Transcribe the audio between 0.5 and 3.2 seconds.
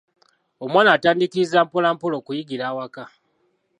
Omwana atandiikiriza mpola mpola okuyigira awaka.